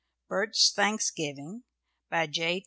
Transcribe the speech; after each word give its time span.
BERT'S 0.29 0.71
THANKSGIVING 0.75 1.61
BY 2.09 2.25
J. 2.25 2.59